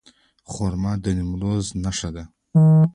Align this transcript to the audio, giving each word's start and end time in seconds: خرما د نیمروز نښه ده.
خرما 0.51 0.91
د 1.03 1.05
نیمروز 1.17 1.65
نښه 1.83 2.09
ده. 2.15 2.23